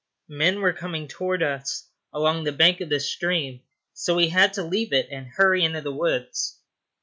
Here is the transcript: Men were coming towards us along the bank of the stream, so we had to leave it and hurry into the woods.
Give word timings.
Men 0.33 0.61
were 0.61 0.73
coming 0.73 1.07
towards 1.07 1.43
us 1.43 1.87
along 2.11 2.43
the 2.43 2.51
bank 2.51 2.81
of 2.81 2.89
the 2.89 2.99
stream, 2.99 3.61
so 3.93 4.15
we 4.15 4.29
had 4.29 4.51
to 4.53 4.63
leave 4.63 4.93
it 4.93 5.07
and 5.11 5.27
hurry 5.27 5.63
into 5.63 5.81
the 5.81 5.93
woods. 5.93 6.57